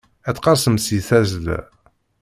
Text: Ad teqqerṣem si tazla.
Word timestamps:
Ad 0.27 0.35
teqqerṣem 0.35 0.75
si 0.85 0.99
tazla. 1.07 1.59